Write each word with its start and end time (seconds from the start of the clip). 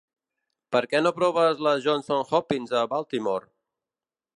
Per 0.75 0.81
què 0.93 1.01
no 1.03 1.11
proves 1.19 1.61
la 1.67 1.75
Johns 1.85 2.11
Hopkins 2.19 2.77
a 2.83 2.87
Baltimore? 2.97 3.51